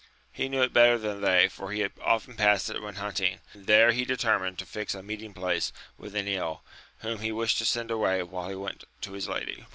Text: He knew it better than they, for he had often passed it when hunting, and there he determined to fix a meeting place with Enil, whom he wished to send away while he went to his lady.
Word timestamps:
He 0.33 0.49
knew 0.49 0.63
it 0.63 0.73
better 0.73 0.97
than 0.97 1.21
they, 1.21 1.47
for 1.47 1.71
he 1.71 1.81
had 1.81 1.91
often 2.03 2.33
passed 2.35 2.71
it 2.71 2.81
when 2.81 2.95
hunting, 2.95 3.39
and 3.53 3.67
there 3.67 3.91
he 3.91 4.03
determined 4.03 4.57
to 4.57 4.65
fix 4.65 4.95
a 4.95 5.03
meeting 5.03 5.31
place 5.31 5.71
with 5.95 6.15
Enil, 6.15 6.61
whom 7.01 7.19
he 7.19 7.31
wished 7.31 7.59
to 7.59 7.65
send 7.65 7.91
away 7.91 8.23
while 8.23 8.49
he 8.49 8.55
went 8.55 8.85
to 9.01 9.11
his 9.11 9.27
lady. 9.29 9.67